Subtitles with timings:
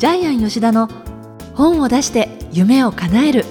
[0.00, 0.88] ジャイアン吉田の
[1.54, 3.44] 本を出して夢を叶える。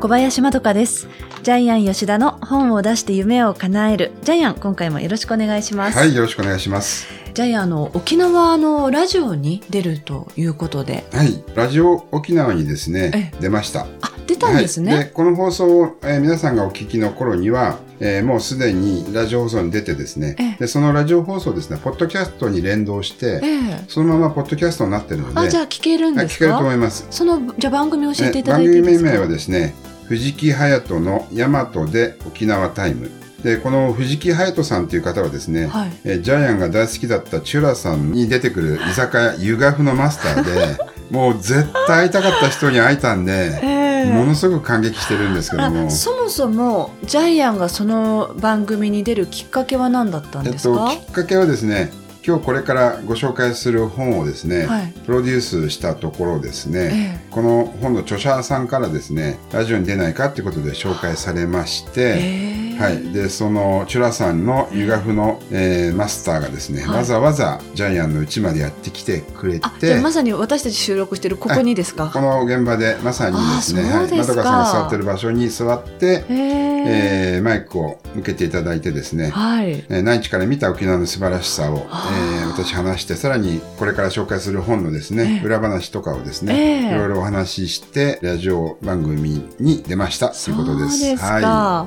[0.00, 1.06] 小林まどかです。
[1.44, 4.10] ジャイアン吉田の本を出して夢を叶える。
[4.22, 5.96] ジャイアン今回もよろしくお願いします。
[5.96, 7.06] はい、よろしくお願いします。
[7.32, 11.04] ジャイアンあの沖縄のラジオに出るということで。
[11.12, 13.86] はい、ラジオ沖縄にですね、出ました。
[14.00, 20.56] あ出たんですね、はい、でこの放送を、えー皆さんがお聞きの頃には、えーもうすでにラジオ放送に出てですね、ええ。
[20.58, 23.84] でそのラジオ放送ですね、ポッドキャストに連動して、ええ。
[23.86, 27.06] そのままポッドキャストになってるので、あじゃあ聞けるんですはい聞けるとか思います。
[27.10, 29.10] そのじゃあ番組教えていただ番いていいですか？
[29.10, 29.74] 組名はですね、
[30.08, 33.08] 藤木隼人の大和で沖縄タイム。
[33.44, 35.92] で、この藤木隼人さんという方はですね、はい。
[36.04, 40.78] えージャイアンが大好きだったチュラさんに出てくる居酒屋湯がふのマスターで、
[41.10, 45.86] もう絶対会いたかった人に会えたんで、ええものすごく感激してるんですけども。
[45.86, 51.92] あ、そもそもジャイアンがその番組に出るきっかけは何だったんえっと、ですか、きっかけはですね、
[52.24, 54.92] 今日これからご紹介する本をですね、はい。
[55.04, 66.96] プロデュースしたところですね、えこの本の著者さんからですね、ラジオに出ないかっていうことで紹介されまして、ええはい、でそのチュラさんの湯がふの、えーマスターがですね、はい。
[66.98, 72.10] わざわざジャイアンの家までやってきてくれあじゃあてまさに私たち収録してるここにですか？
[72.12, 74.24] この現場でまさにですねはい、まどか。
[74.24, 79.70] さんが座ってる場所に座って、えええーマイクを向けていただいてですね、はい。
[79.88, 82.10] えー内地から見た沖縄の素晴らしさを、あ
[82.42, 85.46] えー私話してさらにこれから紹介する本のですね、ええ。
[85.46, 86.94] 裏話とかをですね、ええ。
[86.94, 91.16] いろいろお話ししてラジオ番組に出ましたということです。
[91.16, 91.86] は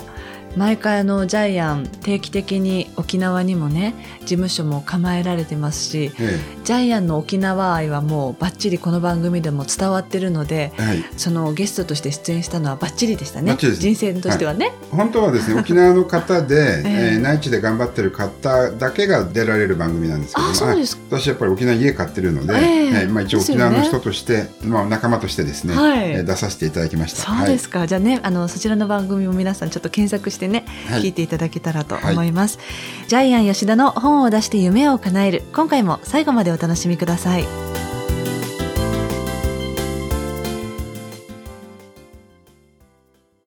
[0.56, 6.40] 毎回あのジャイアン定期的に沖縄にもね事務所も構えられてますしい、え。
[6.64, 11.06] ジャイアンの沖縄愛はもうバッチリこの番組でも伝わってるのでえはい。
[11.18, 17.10] そのゲストとして出演したのはバッチリでしたね人生としてはね、本当はですね 沖縄の方で、ええ。
[17.16, 20.54] えー内地で頑張ってる方だけが出られる番組なんですけども
[21.10, 22.94] 私やっぱり沖縄家買ってるので、ええ。
[22.94, 26.12] はいまあ、一応沖縄の人として、まあ、仲間としてですね、はい。
[26.12, 27.22] えー出させていただきました。
[27.24, 31.02] そうですか、じゃあねあのそちらの番組も皆さんちょっと検索してね、はい。
[31.02, 32.60] 聞いていただけたらと思います、
[33.08, 35.44] ジャイアン吉田の本を出して夢を叶える。
[35.54, 37.46] 今回も最後までお楽しみください。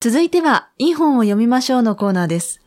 [0.01, 2.61] 続いては、いい本を読みましょうのコーナーです。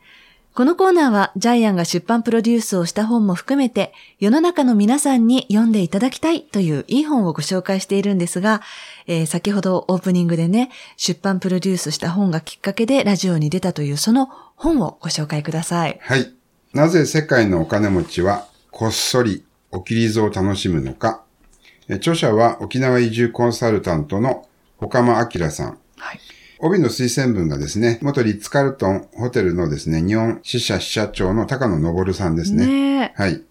[0.53, 8.61] このコーナーは、ジャイアンが出版プロデュースをした本も含めて、世の中の皆さんに読んでいただきたいといういい本をご紹介しているんですが、
[9.07, 15.97] えー先ほどオープニングでね、出版プロデュースした本がきっかけでラジオに出たというその本をご紹介ください。
[16.01, 16.33] はい。
[16.73, 21.23] なぜ世界のお金持ちはこっそりおきりずを楽しむのか。
[21.87, 24.49] 著者は沖縄移住コンサルタントの
[24.81, 25.80] 岡間明さん。
[26.61, 26.71] はい。
[26.71, 32.65] 帯の推薦文がですね、元リッツカルトンホテルのですね、日本支社支社長の高野昇さんですね。
[32.65, 33.21] ねえ。
[33.21, 33.41] はい、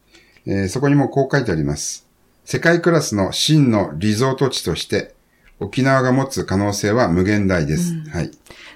[0.47, 2.07] えーそこにもこう書いてあります。
[2.45, 5.15] 世界クラスの真のリゾート地として、
[5.61, 7.95] 沖縄が持つ可能性は無限大です。
[8.11, 8.31] はい。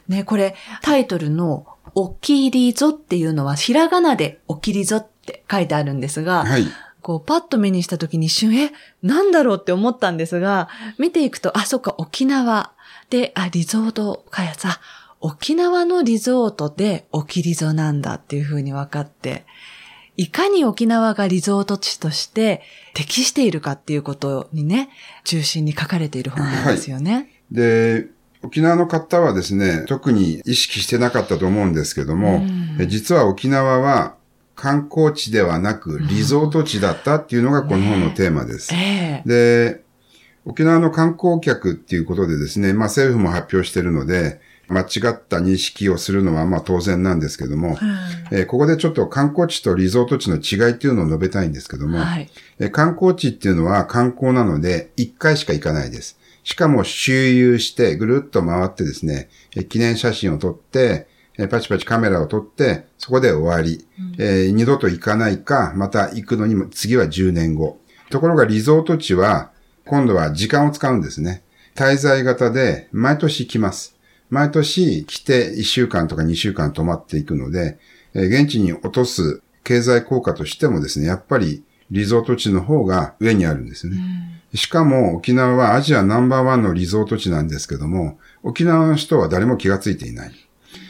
[0.07, 6.67] ね、これ、タイトルの、おきりぞっていうのは、ひらがなでおきりぞって書いてあるんですが、はい。
[7.01, 10.69] こう、パッと目にした時に一瞬、え、なんだろうって思ったんですが、
[10.99, 12.73] 見ていくと、あ、そっか、沖縄
[13.15, 14.81] で、あ、リゾート開発、あ、
[15.21, 19.47] 沖縄のリゾートでおきりぞなんだっていう風に分かって、
[20.17, 24.89] いかに沖縄がリゾート地として適しているかっていうことにね、
[25.23, 27.31] 中心に書かれている本なんですよね。
[27.53, 28.09] で、
[28.43, 34.17] 沖縄の方はですね、特に意識してなかったと思うんですけども、うんえ実は沖縄は
[34.57, 38.75] 観光地ではなくリゾート地だったっていうのがこの本のテーマです。
[38.75, 39.84] ええで、
[40.45, 47.79] 沖縄の観光客っていうことでですね、まあ政府も発表しているので、間違った認識をするのはまあ当然なんですけども、
[48.31, 52.31] えーここでちょっと観光地とリゾート地の違いっていうのを述べたいんですけども、はい。
[52.59, 56.19] えー観光地っていうのは観光なので1回しか行かないです。
[56.45, 61.07] しかも周遊してぐるっと回ってですね、えー記念写真を撮って、
[61.39, 63.87] えーパチパチカメラを撮って、そこで終わり。
[64.19, 67.79] えー二度と行かないか、また行くのにも次は10年後。
[68.11, 69.51] ところがリゾート地は、
[69.87, 71.43] 今度は時間を使うんですね。
[71.75, 73.97] 滞在型で毎年来ます。
[74.31, 77.79] 毎年来て1週間とか2週間泊まっていくので、
[78.15, 83.99] えー現地に落とす経済効果としてもですね、やっぱりリゾート地の方が上にあるんですよね。
[84.55, 90.33] しかも沖縄はアジアナンバーワンのリゾート地なんですけども、沖縄の人は誰も気がついていない。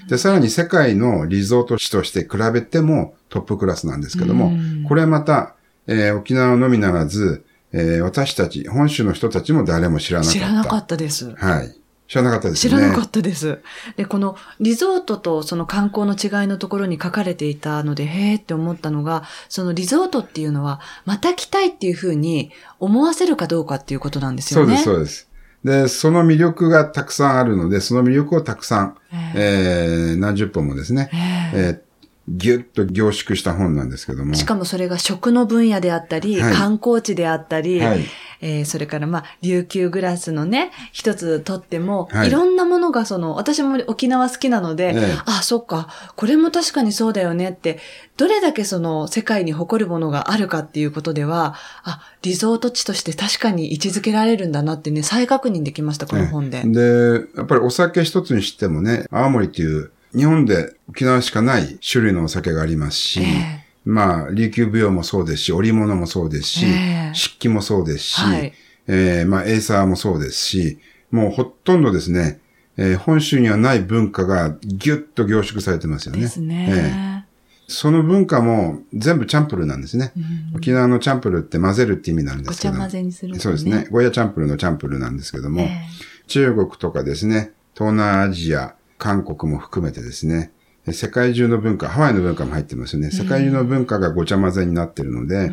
[0.09, 4.53] で、さらに世界のリゾート地として比べてもトップクラスなんですけども、
[4.87, 5.55] これまた、
[5.87, 7.45] えー沖縄のみならず、
[7.77, 10.39] えー私たち、本州の人たちも誰も知らなかった。
[10.39, 11.35] 知らなかったです。
[11.35, 11.75] はい。
[12.07, 12.79] 知らなかったですよね。
[12.79, 13.61] 知らなかったです。
[13.97, 24.77] で、このリゾートとその観光の違いのところに書かれていたので、へーって思ったのが、そのリゾートっていうのは、また来たいっていうふうに思わせるかどうかっていうことなんですよね。
[24.77, 25.35] そうです、そうです。
[25.65, 28.97] で、その魅力がたくさんあるので、その魅力をたくさん、
[29.35, 31.81] ええー、何十本もですね、えええー、
[32.27, 34.35] ぎゅっと凝縮した本なんですけども。
[34.35, 38.05] しかもそれが食の分野であったり、はい観光地であったり、はい。
[38.41, 47.79] えーそれからまあ、琉球グラスのね、一つとっても、はいい、ろんなものがその、私も沖縄好きなので、ええあ、そっか、これも確かにそうだよねって、
[48.17, 51.55] どれだけその世界に誇るものがあるかっていうことでは、
[51.85, 56.63] あ、リゾート地として確かに位置づけられるんだなってね、再確認できました、この本で。
[56.65, 68.53] で、やっぱりお酒一つにしてもね、青森っていう、日本で沖縄しかない種類のお酒がありますし、ええまあ、琉球舞踊もそうですし、織物もそうですし、ええ漆器もそうですし、はい
[68.87, 70.79] えーまあ、エイサーもそうですし、
[71.11, 72.41] もうほとんどですね、
[72.77, 76.21] えー本州にはない文化がギュッと凝縮されてますよね。
[76.21, 77.27] ですええね。
[77.67, 80.13] その文化も全部チャンプルーなんですね。
[80.17, 82.75] うん沖縄のチャンプルーって混ぜるって意味になるんでごすけど。
[82.75, 83.87] ちゃ混ぜにする、そうですね。。
[83.91, 85.83] ゴーヤチャンプルーのチャンプルーなんですけども、え
[86.27, 90.53] 中国とかですね、東南アジア、韓国も含めてですね、
[90.93, 93.11] 世界中の文化、ハワイの文化も入ってますよね。
[93.11, 95.51] 世界中の文化がごちゃ混ぜになってるので、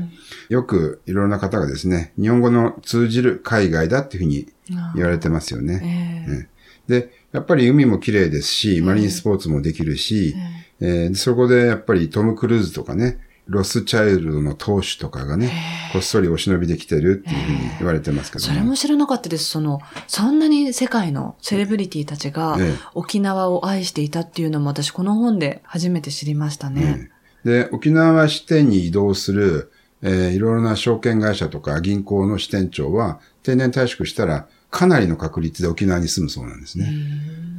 [0.50, 6.20] よくいろんな方がですね、日本語の通じる海外だっていうふうにえ言われてますよね。
[6.28, 6.48] え
[6.90, 7.00] え。
[7.02, 10.36] で、やっぱり海も綺麗ですし、マリンスポーツもできるし、
[10.82, 11.08] ええ。
[11.08, 15.52] ーそこでやっぱりトム・クルーズとかね、ロスチャイルドの投手とかがね、
[15.92, 19.46] こっそりお忍びできてるっていうふうに言われてますけどそれも知らなかったです。
[19.46, 27.10] その、そんなに世界のセレブリティたちがええ沖縄を愛していたっていうのも私この本で初めて知りましたね。
[27.44, 29.72] で、沖縄支店に移動する、
[30.02, 36.92] えーいろいろな証券会社とか銀行の支店長は定年退職したらかなりの確率で沖縄に住むそうなんですね。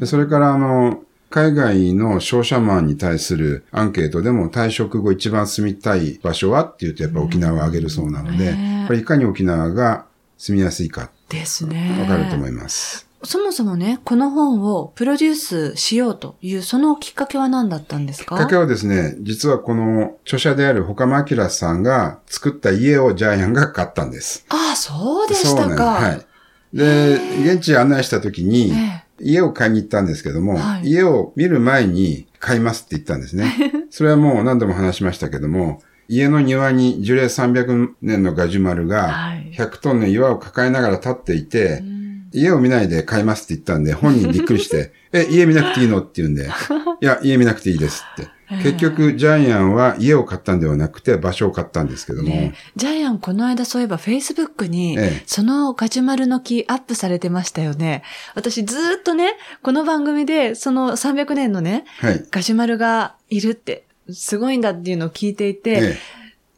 [0.00, 1.02] でそれから、あの、
[1.32, 10.06] 海外の商社マンに対するアンケートでも退職後一番住みたい場所はっていうとやっぱ沖縄を挙げるそうなので、うんねえやっぱりいかに沖縄が
[10.38, 11.98] 住みやすいかですね。
[12.00, 13.06] わかると思います。
[13.24, 18.36] そもそもね、この本をプロデュースしようという、そのきっかけは何だったんですか？
[18.36, 24.44] きっかけはですね、実はこの著者である岡間明さんが作った家をジャイアンが買ったんです。
[24.48, 25.90] ああ、そうでしそうなんですたか。
[25.92, 26.26] はい。
[26.74, 27.20] で、
[27.54, 30.88] 現地へ案内した時に、え家を買いに行ったんですけども、はい。
[30.88, 33.54] 家を見る前に買いますって言ったんですね。
[33.90, 39.54] それはもう何度も話しましたけども、家の庭に樹齢300年のガジュマルはがい。
[39.56, 42.01] 100トンの岩を抱えながら立っていて、うん
[42.32, 46.00] 家を見ないで買いますって言ったんで、本人びっくりして、 え、家見なくていいの？
[46.00, 46.44] って言うんで、
[47.00, 48.30] いや、家見なくていいですって。
[48.62, 58.02] 結局、ジャイアンは家を買ったんではなくて、場所を買ったんですけども、ねジャイアンこの間そういえば Facebook にええ、そのガジュマルの木アップされてましたよね。
[58.34, 59.32] 私ずーっとね、
[59.62, 62.24] この番組でその300年のね、はい。
[62.30, 65.98] ガジュマルがいるって、すごいんだっていうのを聞いていて、え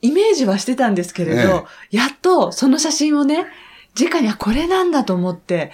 [0.04, 3.46] イメージはしてたんですけれど、やっとその写真をね、
[3.98, 5.72] 直にあこれなんだと思って、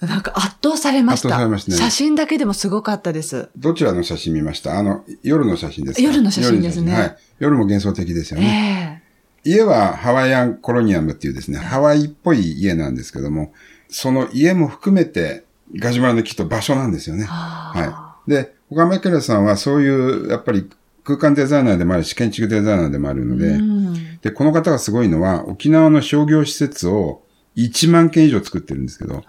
[0.00, 1.28] なんか圧倒されました。
[1.28, 3.48] 圧倒されましたね写真だけでもすごかったです。
[3.56, 4.78] どちらの写真見ました？
[4.78, 6.02] あの、夜の写真ですか？
[6.02, 7.16] 夜の写真ですねはい。
[7.40, 9.02] 夜も幻想的ですよね。
[9.44, 13.52] え家はハワイアンコロニアムっていうですね、ハワイっぽい家なんですけども、
[13.88, 15.44] その家も含めて
[15.76, 17.24] ガジュマルの木と場所なんですよね。
[17.24, 18.30] はい。
[18.30, 20.68] で、岡間明さんはそういう、やっぱり
[21.04, 27.22] 空間デザイナーでもあるし、建築デザイナーでもあるので、うんで、この方がすごいのは、沖縄の商業施設を
[27.58, 29.24] 1万件以上作ってるんですけど、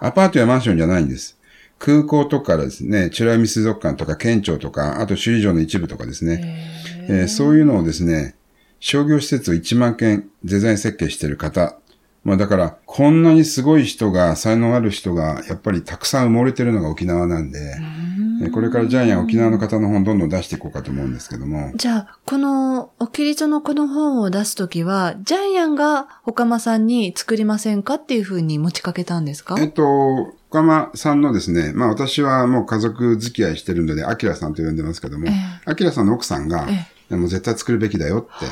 [0.00, 1.38] アパートやマンションじゃないんです。
[1.78, 6.66] 空港とかですね、美ら海水族館とか県庁とか、あと首里城の一部とかですね、
[7.08, 8.36] えーそういうのをですね、
[8.80, 11.76] 商業施設を1万件デザイン設計してる方。
[12.22, 29.56] まあだから、こんなにすごい人が、才能ある人が、やっぱりたくさん埋もれてるのが沖縄なんで、えーこれからジャイアン沖縄の方の本どんどん出していこうかと思うんですけども、じゃあ、この、おきりぞのこの本を出すときは、ジャイアンが岡間さんに作りませんかっていうふうに持ちかけたんですか？
[29.58, 35.30] えっと、岡間さんのですね、まあ私はもう家族付き合いしてるので、アキラさんと呼んでますけどもえ、
[35.64, 36.66] アキラさんの奥さんが
[37.10, 38.46] え、もう絶対作るべきだよって、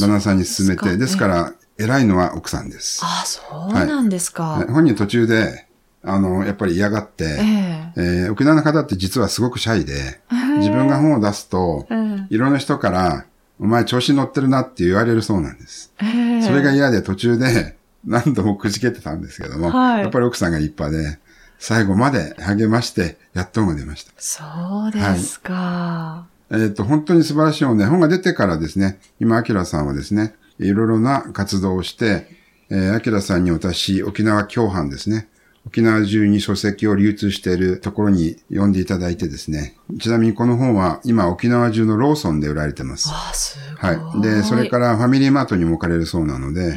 [0.00, 3.00] 旦那さんに勧めて、ですから、偉いのは奥さんです。
[3.02, 4.64] あ、そうなんですか。
[4.64, 5.66] ね本人途中で、
[6.04, 7.92] あの、やっぱり嫌がって、ええ。
[7.96, 10.20] えー沖縄の方って実はすごくシャイで、
[10.58, 12.26] 自分が本を出すと、うん。
[12.30, 13.26] いろんな人から、
[13.60, 15.92] お前調子に乗ってるなって言われるそうなんです。
[16.00, 20.00] ええそれが嫌で途中で 何度もくじけてたんですけども、はい。
[20.00, 21.18] やっぱり奥さんが立派で、
[21.58, 24.12] 最後まで励まして、やっと本が出ました。
[24.18, 26.26] そうですか。
[26.50, 32.26] えっ、と、本当に素晴らしい本で、本が出てからですね、今、アキラさんはですね、いろいろな活動をして、
[32.68, 35.28] えー、アキラさんに私、沖縄共犯ですね、
[35.66, 39.76] 沖縄中に書籍を流通しているところに読んでいただいてですね。
[40.00, 43.08] ちなみにこの本は今沖縄中のローソンで売られてます。
[43.12, 43.96] ああ、すごい。
[43.96, 44.22] はい。
[44.22, 46.76] で、それからファミリーマートにも置かれるそうなので、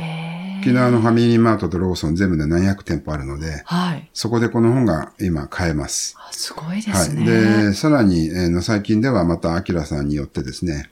[0.62, 4.10] 沖縄のファミリーマートとローソン全部で何百店舗あるので、はい。
[4.13, 6.15] そこでこの本が今買えます。
[6.18, 7.06] あすごいではい。
[7.06, 7.25] すね。
[7.25, 10.89] で、さらに、えーの最近ではまた、アキラさんによってですね、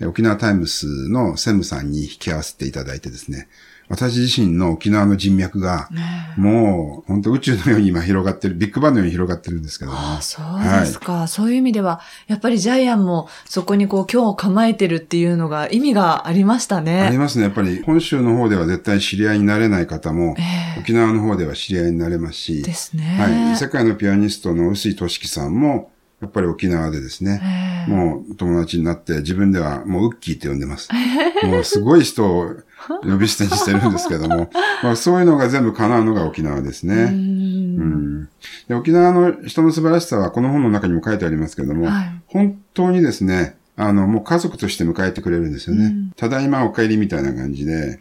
[0.00, 3.48] えー沖縄タイムスの専務さんに引き合わせていただいてですね、
[3.88, 5.88] 私自身の沖縄の人脈が、
[6.36, 9.96] もう、本当宇宙のように今広がってる、ビッグバンのように広がってるんですけども。
[9.98, 17.18] ああ、そうですか、そういう意味では、やっぱりジャイアンもそこにこう今日を構えてるっていうのが意味がありましたありね。
[17.18, 17.44] ますね。
[17.44, 20.42] やっぱり本州の方では絶対知り合いになれない方も、え
[20.76, 23.16] え沖縄の方では知り合いになれますし、ですね。
[23.18, 23.56] はい。
[23.56, 30.90] 世界のピアニストの臼井俊樹さんも、やっぱり沖縄でですね、ええもう友達になって自分ではもうウッキーって呼んでます。
[31.44, 32.54] もうすごい人を
[33.02, 34.50] 呼び捨てにしてるんですけども、
[34.82, 37.04] まあそういうのが全部叶うのが沖縄ですうね。
[37.04, 38.28] うんん
[38.68, 45.86] で沖縄の人の素晴らしさはこの本の中にも書いてありますけども、はい本当にですね、あの、もう家族として迎えてくれるんですよね。
[45.86, 48.00] うんただいまお帰りみたいな感じで、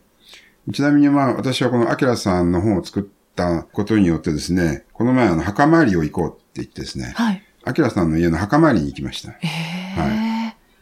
[0.74, 3.04] ちなみにまあ私はこのアキラさんの本を作っ
[3.36, 7.44] たことによってですね、この前あの墓参りを行こうって言ってですね、はい。
[7.68, 9.32] アキラさんの家の墓参りに行きました。
[9.32, 9.38] え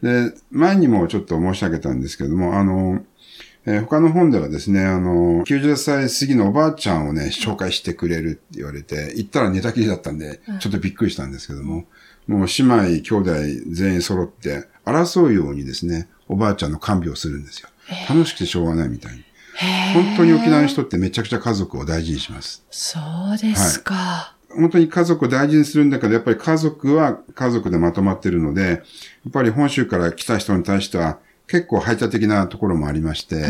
[0.02, 3.02] えで、前にもちょっと申し上げたんですけども、あの、
[3.64, 11.84] えー他の本ではですね、あの、90歳過ぎのおばあちゃんをね、紹介してくれるって言われて、行ったら寝たきりだったんで、ちょっとびっくりしたんですけども、
[12.28, 13.32] もう姉妹、兄弟
[13.72, 17.68] 全員揃って、争うようにですね、おばあちゃんの看病をするんですよ。
[18.08, 19.24] 楽しくてしょうがないみたいに。
[19.94, 22.64] 本当に沖縄の人ってめちゃくちゃ家族を大事にします。
[22.70, 23.00] そ
[23.34, 24.35] うですか。
[24.56, 28.80] 本当に家族を大事にするんだけど、やっぱり家族は家族でまとまってるので、やっ
[29.32, 33.44] ぱり本州から来た人に対しては結構排他的なところもありまして、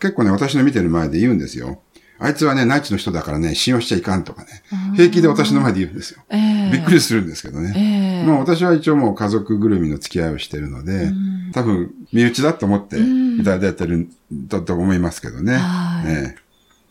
[0.00, 1.80] 結構ね、私の見てる前で言うんですよ。
[2.18, 4.62] あいつはね、内地の人だからね、信用しちゃいかんとかね。
[4.96, 6.22] 平気で私の前で言うんですよ。
[6.30, 6.38] え
[6.68, 7.72] えびっくりするんですけどね。
[7.76, 11.12] ええまあ私は一応もう家族ぐるみの付き合いをしてるので、
[11.52, 15.54] 多分身内だと思っていただいてるんだと思いますけどね。
[15.54, 16.43] はいええ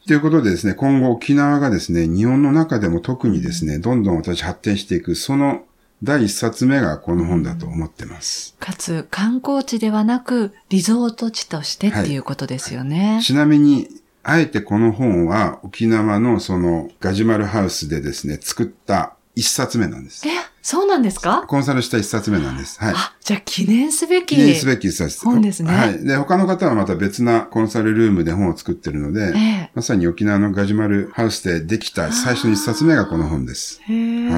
[0.06, 5.64] ということでですね、今後沖縄がですね、日本の中でも特にですね、どんどん私発展していく、その
[6.04, 8.56] 第一冊目がこの本だと思ってます。
[8.60, 13.22] かつ観光地ではなくリゾート地としてっていうことですよね。
[13.24, 13.88] ちなみに、
[14.24, 20.28] あえてこの本は沖縄のそのガジュマルハウスでですね、作った一冊目なんです。
[20.28, 21.44] え、そうなんですか？
[21.48, 22.80] コンサルした一冊目なんです。
[22.80, 22.94] はい。
[22.96, 24.36] あ、じゃあ記念すべき。
[24.36, 25.26] 記念すべき一冊。
[25.26, 26.04] 本ですねはい。
[26.04, 33.82] で、他の方はまた別なコンサルルームで本を作ってるので、ええまさに沖縄のガジュマルハウスでできた最初の一冊目がこの本です。
[33.82, 34.30] へえ、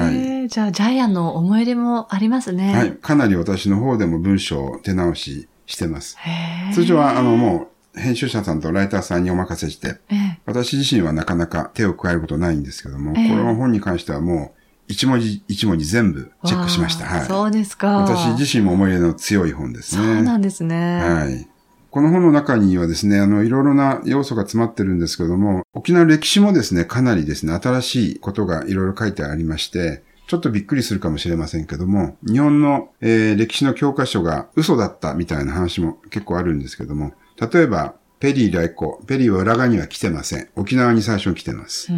[0.42, 2.74] はじゃあジャイアンの思い入れもありますね。
[2.74, 2.92] はい。
[2.92, 6.16] かなり私の方でも文章を手直ししてます。
[6.20, 14.55] へえ通常は、あの、もう、編集者さんとライターさんにお任せして、ええ私自身はなかなか手を加えることないんですけども、ええこの本に関してはもう、
[14.88, 17.06] 一文字一文字全部チェックしました。
[17.06, 17.26] はい。
[17.26, 17.98] そうですか。
[17.98, 20.02] 私自身も思い入れの強い本ですね。
[20.02, 21.00] そうなんですね。
[21.00, 21.48] はい。
[21.90, 39.02] この本の中にはですね、あの、いろいろな要素が詰まってるんですけども、沖縄の歴史もですね、かなりですね、新しいことがいろいろ書いてありまして、ちょっとびっくりするかもしれませんけども、日本の、えー歴史の教科書が嘘だったみたいな話も結構あるんですけども、例えば、ペリー来航。
[39.06, 40.48] ペリーは浦賀には来てません。
[40.56, 41.88] 沖縄に最初に来てます。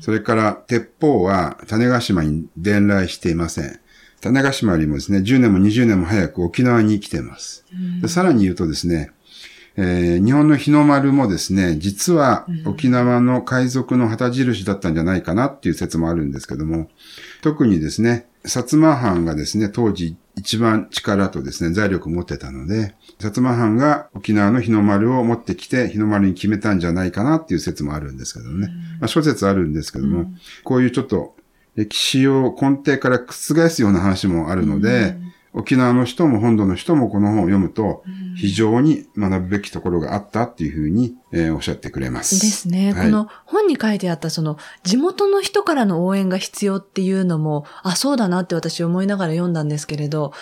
[0.00, 3.78] それから、鉄砲は種子島に伝来していません。
[4.20, 7.64] 種子島よりもですね、10年も20年も早く沖縄に来てます。
[8.00, 9.10] でさらに言うとですね、
[9.76, 16.88] えー日本の日の丸もですね、実は沖縄の海賊の旗印だったんじゃないかなっていう説もあるんですけども、
[17.42, 28.68] 特にですね、薩摩藩がですね、当時一番力とですね、財力を持ってたので、薩摩藩が沖縄の日の丸を持ってきて、日の丸に決めたんじゃないかなっていう説もあるんですけどね。
[29.00, 30.32] まあ諸説あるんですけども、
[30.64, 31.36] こういうちょっと
[31.74, 35.16] 歴史を根底から覆すような話もあるので、
[35.52, 38.04] 沖縄の人も本土の人もこの本を読むと、
[38.36, 42.40] 非常に学ぶべきところがあったっていうふうに、えーおっしゃってくれます。
[42.40, 42.92] ですね。
[42.92, 50.32] はいこの本に書いてあったその地元の人からの応援が必要っていうのも、あ、そうだなって私思いながら読んだんですけれど、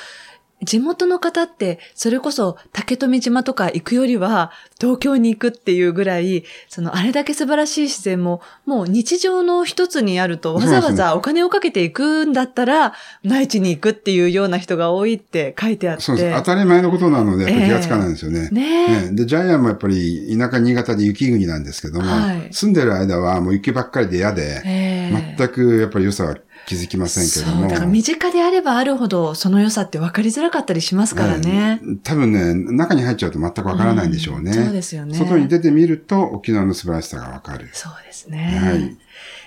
[0.63, 16.03] 地元の方って、それこそ竹富島とか行くよりは東京に行くっていうぐらい、そのあれだけ素晴らしい自然も、もう日常の一つにあるとわざわざお金をかけていくんだったら、内地に行くっていうような人が多いって書いてあって。
[16.03, 16.39] そうです。
[16.39, 18.49] 当たり前のことなので、やっぱり気がつかないんですよね。
[18.51, 26.37] ねえねで、ジャイアンもやっぱり田舎新潟で雪国なんですけども、はい住んでる間はもう雪ばっかりで嫌で、ええ全くやっぱり良さは
[26.67, 27.63] 気づきませんけども。
[27.63, 31.81] そう、だから身近であればあるほど、その良さって分かりづらかったりしますからね。
[31.83, 34.51] ええ多分ね、中に入っちゃうと全くわからないんでしょうね。
[34.51, 37.69] うんそうですよね外に出てみると沖縄の素晴らしさがわかる。
[37.73, 38.61] そうですね。
[38.63, 38.97] はい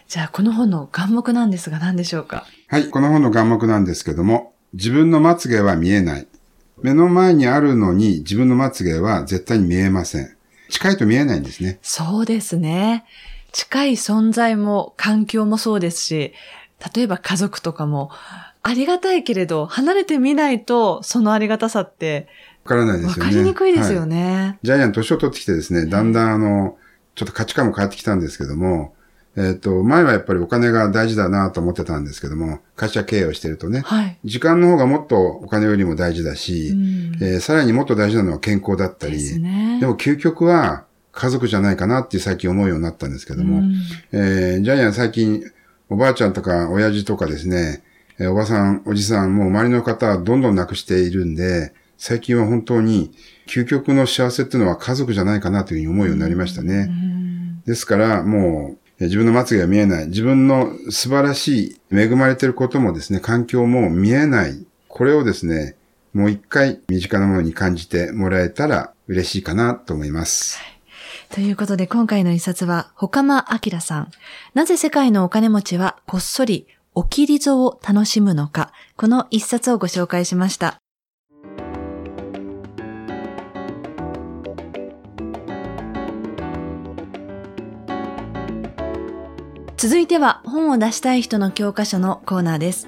[0.07, 2.47] じゃあ、この本の眼目なんですが何でしょうか？
[2.65, 6.27] はい、この本の眼目なんですけども、自分のまつげは見えない。
[6.81, 10.35] 目の前にあるのに自分のまつげは絶対に見えません。
[10.69, 11.77] 近いと見えないんですね。
[11.83, 13.05] そうですね。
[13.51, 16.33] 近い存在も環境もそうですし、
[16.95, 18.09] 例えば家族とかも、
[18.61, 22.27] ありがたいけれど、離れてみないと、そのありがたさって、
[22.63, 23.31] わからないでわすよね。
[23.31, 24.59] かりにくいですよはいね。
[24.63, 26.77] ジャイアン年を取ってきてですね、だんだんあの、
[27.15, 28.93] ちょっと価値観も変わってきたんですけども、
[29.37, 34.17] えっ、と、前はやっぱりお金が大事だなと思ってたんですけども、会社経営をしてるとね、はい。
[34.25, 39.77] 時間の方がもっとお金よりも大事だし、うんえーさらにもっと大事なのは健康だったり、ですね。
[39.79, 43.73] でも究極は家族じゃないかなって最近思うようになったんですけども、うん
[44.11, 45.43] えージャイアン最近
[45.89, 47.83] おばあちゃんとか親父とかですね、
[48.19, 53.11] えーおばさん、おじさん、もう周りの方はどんどん亡くしているんで、最近は本当に
[53.47, 56.87] 究極の幸せっていうのは家族じゃないかなというふうに思うようになりましたね。
[56.89, 64.65] うんですからもうえー自分のまつげが見えない、自分の素晴らしい恵まれていることもですね、環境も見えない。
[64.87, 65.75] これをですね、
[66.13, 70.59] もう一回身近なものに感じてもらえたら嬉しいかなと思います。
[71.31, 74.11] ということで今回の一冊は、ほかまあきらさん。
[74.55, 78.71] なぜ世界のお金持ちはこっそりおきりぞを楽しむのか。
[78.97, 80.81] この一冊をご紹介しました。
[89.77, 92.87] 続いては本を出したい人の教科書のコーナーです。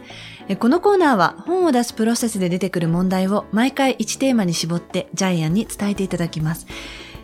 [0.60, 6.66] このコーナーは本を出すプロセスで出てくる問題を毎回1テーマに絞ってジャイアンに伝えていただきます。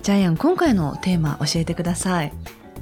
[0.07, 2.31] ジャイアン、今回のテーマ教えてください。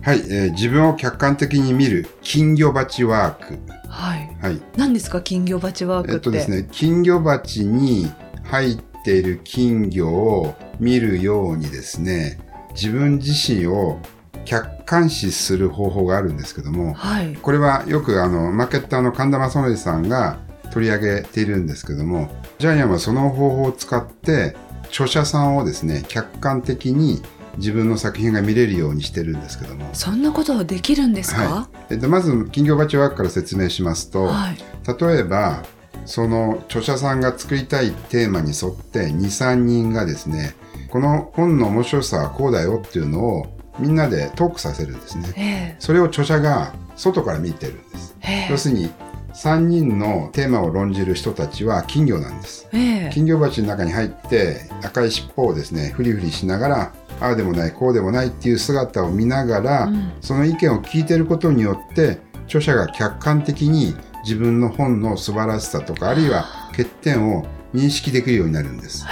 [0.04, 3.58] はい、えー自分を客観的に見る金魚鉢ワーク。
[3.90, 4.38] はい。
[4.40, 4.62] はい。
[4.78, 6.14] 何ですか金魚鉢ワークって？
[6.14, 8.12] えっとですね、金魚鉢に
[8.44, 12.38] 入っている金魚を見るようにですね、
[12.76, 13.98] 自分自身を
[14.46, 17.34] 客観視する方法があるんですけども、はい。
[17.38, 20.38] これはよくあの、マーケッターの神田正則さんが
[20.70, 22.30] 取り上げているんですけども、
[22.60, 24.56] ジャイアンはその方法を使って、
[24.90, 27.22] 著者さんをですね、客観的に
[27.58, 31.42] 自分の作品が見れるようにしてるんですけども、そんなことできるんですか？
[31.42, 34.58] はえっと、まず金魚鉢ワークから説明しますと、はい。
[35.00, 35.64] 例えば
[36.06, 40.56] その著者さんが作りたいテーマに沿って23人がですね
[40.90, 43.48] この本の面白さはこうだよっていうのを
[43.80, 45.34] みんなでトークさせるんですね。
[45.38, 45.76] え。
[45.80, 48.16] それを著者が外から見てるんです。
[48.22, 48.48] ええ。
[48.52, 48.90] 要するに
[49.36, 52.68] 3人のテーマを論じる人たちは金魚なんです。
[52.74, 52.82] ええ。
[53.08, 60.14] え金魚鉢の中に入って赤い尻尾をですねフリフリしながらああでもないこうでもないっていう姿を見ながら、うん。
[60.22, 69.06] その意見を聞いてることによって著者が客観的に自分の本の素晴らしさとかあるいは欠点を認識できるようになるんです。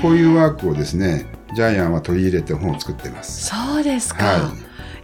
[0.00, 3.48] こういうワークをですねジャイアンは取り入れて本を作ってます。
[3.48, 4.24] そうですか。
[4.24, 4.52] は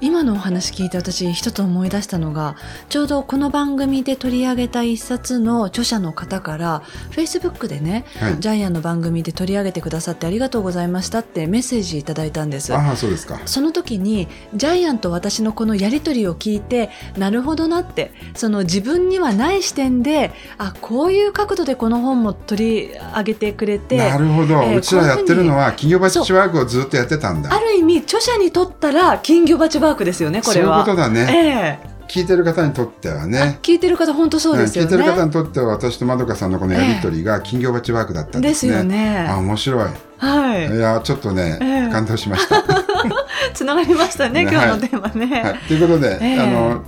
[0.01, 2.57] 今のお話聞いて私一つ思い出したのが
[2.89, 12.75] ちょうどこの番組で取り上げた一冊の著者の方から Facebook でねい、はい、ジャイアンの番組で取り上げてくださってありがとうございましたってメッセージいただいたんです。
[12.75, 13.41] ああそうですか。
[13.47, 27.53] その時にジャイアンと私のこのやりとりを聞いてなるほどなってその自分にはない視点であこういう角度でこの本も取り上げてくれてなるほど、えーうちらやってるのは金魚鉢ワークをずっとやってたんだ。
[27.53, 30.85] ある意味著者にとったら金魚鉢ワークですよねこれは。
[30.85, 34.91] そういうことだね、ええ聞いてる方にとってはね聞いてる方本当そうですよね。
[34.91, 38.77] 聞いてる方にとっては私とまどかさんのこのやりとりが金魚鉢ワークだったんでですすね。
[38.77, 39.27] よね。
[39.29, 39.89] あ面白い。
[40.19, 42.63] はいいやちょっとね、ええ感動しました。
[43.55, 45.43] つながりましたねね今日のテーマね。
[45.43, 46.83] はい、ということで、ええあの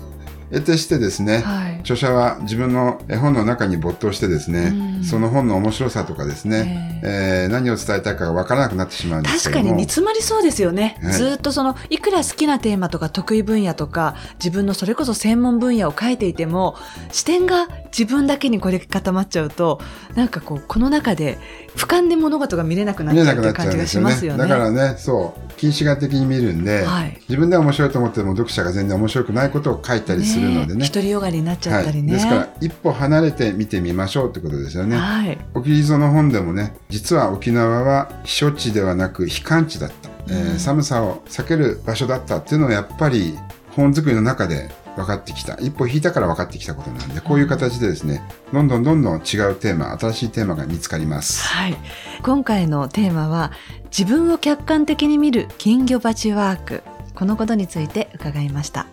[0.51, 1.81] 得てしてですね、はい。
[1.81, 5.05] 著者は自分の絵本の中に没頭してですね、うん。
[5.05, 16.77] その本の面白さとかですね、えー何を伝えたいかがわからなくなってしまうんですけ確かに煮詰まりそうですよね、はいずーっとそのいくら好きなテーマとか得意分野とか自分のそれこそ専門分野を書いていても
[17.11, 19.81] 視点が自分だけにこれ固まっちゃうと
[20.15, 21.39] なんかこうこの中で
[21.77, 24.39] 俯瞰で物事が見れなくなっ見ちゃえなくなっちゃうって感じがしますよね。
[24.41, 25.53] だからねそう。
[25.59, 27.17] 近視眼的に見るんで、はい。
[27.29, 32.15] 自分では面白いと思っても読者が全然面白くないことを書いたりするのでね独りよがりになっちゃったりね。
[32.15, 34.97] はい、ですから一歩離れて見てみましょうってことですよね。
[34.97, 43.39] はい沖磯の本でもね実は沖縄は避暑地ではなく避寒地だった、えーうん寒さを避ける場所だったっていうのはやっぱり
[43.71, 48.21] 本作りの中で分かってきた一歩引いたから分かってきたことなんでこういう形でですね
[48.53, 49.23] どんどんどんどん違う
[49.55, 51.47] テーマ新しいテーマが見つかります。
[51.47, 51.77] はい。
[52.23, 53.53] 今回のテーマは
[53.97, 56.83] 自分を客観的に見る金魚鉢ワーク。
[57.15, 58.87] このことについて伺いました。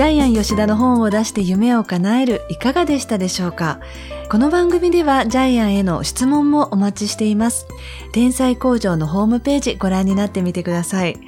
[0.00, 3.80] ジャイアン吉田の本を出して夢を叶えるいかがでしたでしょうか？
[4.30, 7.66] この番組ではジャイアンへの質問もお待ちしています。
[8.12, 11.18] 天才工場のホームページご覧になってみてください。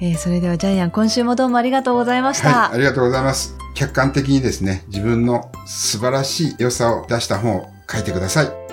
[0.00, 2.48] えーそれではジャイアン、今週もどうもありがとうございました。
[2.48, 3.58] はい、ありがとうございます。
[3.74, 8.63] 客観的にですね、自分の素晴らしい良さを出した本を書いてください。